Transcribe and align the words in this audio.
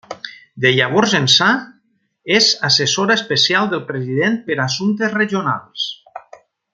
De 0.63 0.69
llavors 0.77 1.11
ençà, 1.19 1.49
és 2.39 2.49
assessora 2.71 3.19
especial 3.21 3.69
del 3.75 3.85
president 3.93 4.39
per 4.49 4.57
a 4.61 4.65
assumptes 4.67 5.17
regionals. 5.23 5.89